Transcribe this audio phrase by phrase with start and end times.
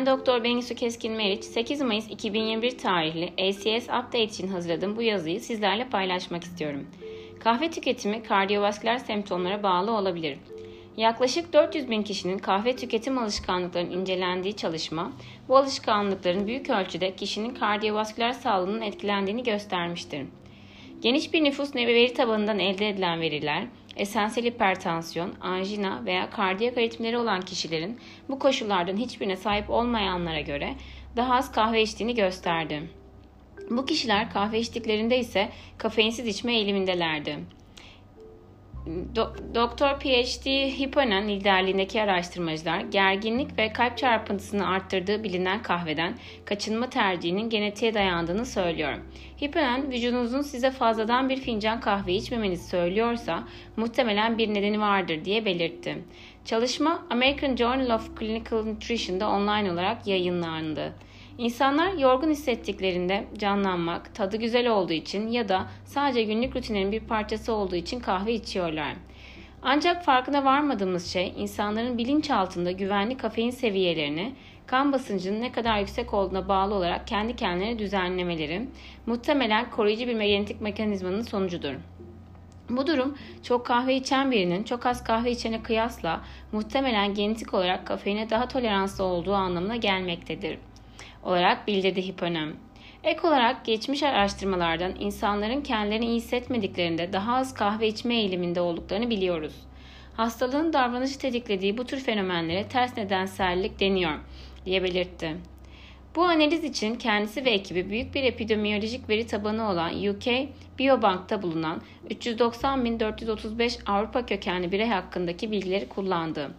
[0.00, 5.40] Ben Doktor Bengisu Keskin Meriç, 8 Mayıs 2021 tarihli ACS Update için hazırladığım bu yazıyı
[5.40, 6.86] sizlerle paylaşmak istiyorum.
[7.40, 10.38] Kahve tüketimi kardiyovasküler semptomlara bağlı olabilir.
[10.96, 15.12] Yaklaşık 400 bin kişinin kahve tüketim alışkanlıklarının incelendiği çalışma,
[15.48, 20.26] bu alışkanlıkların büyük ölçüde kişinin kardiyovasküler sağlığının etkilendiğini göstermiştir.
[21.00, 23.64] Geniş bir nüfus veri tabanından elde edilen veriler,
[23.96, 30.74] esansiyel hipertansiyon, anjina veya kardiyak aritmileri olan kişilerin bu koşullardan hiçbirine sahip olmayanlara göre
[31.16, 32.82] daha az kahve içtiğini gösterdi.
[33.70, 37.38] Bu kişiler kahve içtiklerinde ise kafeinsiz içme eğilimindelerdi.
[38.86, 40.46] Do- Doktor PhD
[40.78, 48.98] Hipponen liderliğindeki araştırmacılar gerginlik ve kalp çarpıntısını arttırdığı bilinen kahveden kaçınma tercihinin genetiğe dayandığını söylüyor.
[49.42, 53.44] Hipponen vücudunuzun size fazladan bir fincan kahve içmemenizi söylüyorsa
[53.76, 56.04] muhtemelen bir nedeni vardır diye belirtti.
[56.44, 60.92] Çalışma American Journal of Clinical Nutrition'da online olarak yayınlandı.
[61.40, 67.52] İnsanlar yorgun hissettiklerinde canlanmak, tadı güzel olduğu için ya da sadece günlük rutinlerin bir parçası
[67.52, 68.94] olduğu için kahve içiyorlar.
[69.62, 74.34] Ancak farkına varmadığımız şey insanların bilinçaltında güvenli kafein seviyelerini
[74.66, 78.68] kan basıncının ne kadar yüksek olduğuna bağlı olarak kendi kendilerine düzenlemeleri
[79.06, 81.74] muhtemelen koruyucu bir genetik mekanizmanın sonucudur.
[82.70, 86.20] Bu durum çok kahve içen birinin çok az kahve içene kıyasla
[86.52, 90.58] muhtemelen genetik olarak kafeine daha toleranslı olduğu anlamına gelmektedir
[91.22, 92.56] olarak bildirdi hiponem.
[93.04, 99.54] Ek olarak geçmiş araştırmalardan insanların kendilerini iyi hissetmediklerinde daha az kahve içme eğiliminde olduklarını biliyoruz.
[100.16, 104.18] Hastalığın davranışı tetiklediği bu tür fenomenlere ters nedensellik deniyor
[104.66, 105.36] diye belirtti.
[106.16, 110.26] Bu analiz için kendisi ve ekibi büyük bir epidemiyolojik veri tabanı olan UK
[110.78, 116.50] Biobank'ta bulunan 390.435 Avrupa kökenli birey hakkındaki bilgileri kullandı.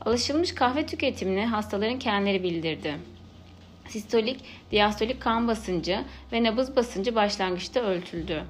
[0.00, 2.94] Alışılmış kahve tüketimini hastaların kendileri bildirdi.
[3.88, 4.40] Sistolik,
[4.72, 8.42] diastolik kan basıncı ve nabız basıncı başlangıçta ölçüldü.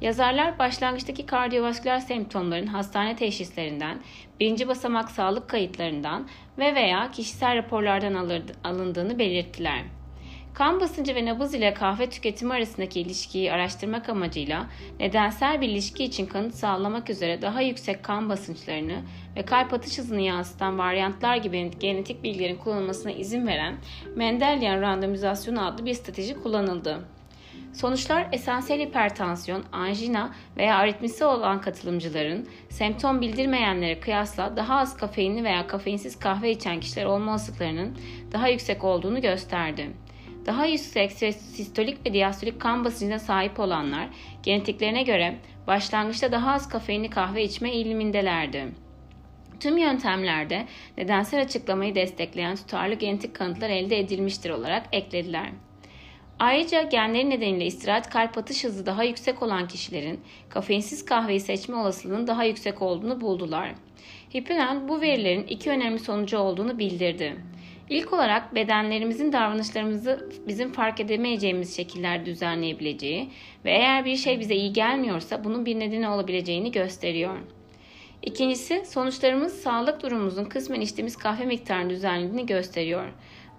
[0.00, 4.00] Yazarlar başlangıçtaki kardiyovasküler semptomların hastane teşhislerinden,
[4.40, 9.82] birinci basamak sağlık kayıtlarından ve veya kişisel raporlardan alındığını belirttiler.
[10.56, 14.66] Kan basıncı ve nabız ile kahve tüketimi arasındaki ilişkiyi araştırmak amacıyla
[15.00, 19.02] nedensel bir ilişki için kanıt sağlamak üzere daha yüksek kan basınçlarını
[19.36, 23.76] ve kalp atış hızını yansıtan varyantlar gibi genetik bilgilerin kullanılmasına izin veren
[24.14, 27.08] Mendelian randomizasyonu adlı bir strateji kullanıldı.
[27.72, 35.66] Sonuçlar esansiyel hipertansiyon, anjina veya aritmisi olan katılımcıların semptom bildirmeyenlere kıyasla daha az kafeinli veya
[35.66, 37.98] kafeinsiz kahve içen kişiler olma olasılıklarının
[38.32, 39.90] daha yüksek olduğunu gösterdi.
[40.46, 44.08] Daha yüksek sistolik ve diastolik kan basıncına sahip olanlar
[44.42, 48.68] genetiklerine göre başlangıçta daha az kafeinli kahve içme eğilimindelerdi.
[49.60, 50.66] Tüm yöntemlerde
[50.98, 55.50] nedensel açıklamayı destekleyen tutarlı genetik kanıtlar elde edilmiştir olarak eklediler.
[56.38, 62.26] Ayrıca genleri nedeniyle istirahat kalp atış hızı daha yüksek olan kişilerin kafeinsiz kahveyi seçme olasılığının
[62.26, 63.74] daha yüksek olduğunu buldular.
[64.34, 67.36] Hippinen bu verilerin iki önemli sonucu olduğunu bildirdi.
[67.90, 73.30] İlk olarak bedenlerimizin davranışlarımızı bizim fark edemeyeceğimiz şekillerde düzenleyebileceği
[73.64, 77.38] ve eğer bir şey bize iyi gelmiyorsa bunun bir nedeni olabileceğini gösteriyor.
[78.22, 83.06] İkincisi sonuçlarımız sağlık durumumuzun kısmen içtiğimiz kahve miktarını düzenlediğini gösteriyor.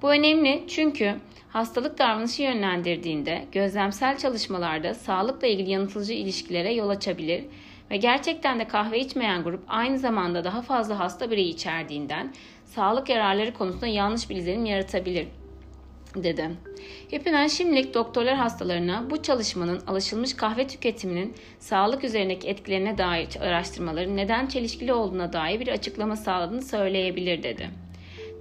[0.01, 1.15] Bu önemli çünkü
[1.49, 7.43] hastalık davranışı yönlendirdiğinde gözlemsel çalışmalarda sağlıkla ilgili yanıltıcı ilişkilere yol açabilir
[7.91, 12.33] ve gerçekten de kahve içmeyen grup aynı zamanda daha fazla hasta bireyi içerdiğinden
[12.65, 15.27] sağlık yararları konusunda yanlış bir izlenim yaratabilir
[16.15, 16.49] dedi.
[17.09, 24.47] Hepinen şimdilik doktorlar hastalarına bu çalışmanın alışılmış kahve tüketiminin sağlık üzerindeki etkilerine dair araştırmaların neden
[24.47, 27.69] çelişkili olduğuna dair bir açıklama sağladığını söyleyebilir dedi.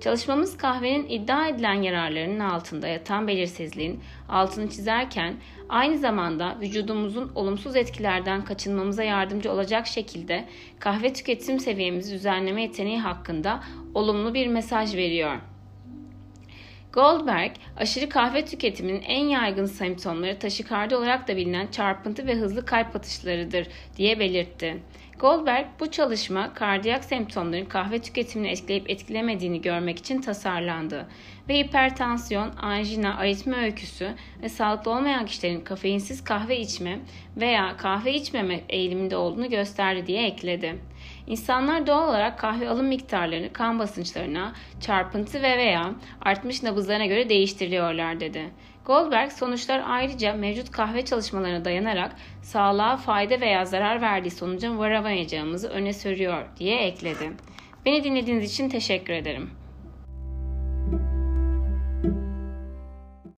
[0.00, 5.34] Çalışmamız kahvenin iddia edilen yararlarının altında yatan belirsizliğin altını çizerken
[5.68, 10.44] aynı zamanda vücudumuzun olumsuz etkilerden kaçınmamıza yardımcı olacak şekilde
[10.78, 13.62] kahve tüketim seviyemizi düzenleme yeteneği hakkında
[13.94, 15.36] olumlu bir mesaj veriyor.
[16.96, 22.96] Goldberg, aşırı kahve tüketiminin en yaygın semptomları taşikardi olarak da bilinen çarpıntı ve hızlı kalp
[22.96, 23.66] atışlarıdır
[23.96, 24.82] diye belirtti.
[25.18, 31.06] Goldberg bu çalışma kardiyak semptomların kahve tüketimini etkileyip etkilemediğini görmek için tasarlandı
[31.48, 36.98] ve hipertansiyon, anjina, aritmi öyküsü ve sağlıklı olmayan kişilerin kafeinsiz kahve içme
[37.36, 40.76] veya kahve içmeme eğiliminde olduğunu gösterdi diye ekledi.
[41.26, 48.20] İnsanlar doğal olarak kahve alım miktarlarını kan basınçlarına, çarpıntı ve veya artmış nabızlarına göre değiştiriyorlar
[48.20, 48.50] dedi.
[48.84, 52.12] Goldberg sonuçlar ayrıca mevcut kahve çalışmalarına dayanarak
[52.42, 57.32] sağlığa fayda veya zarar verdiği sonuca varamayacağımızı öne sürüyor diye ekledi.
[57.86, 59.65] Beni dinlediğiniz için teşekkür ederim.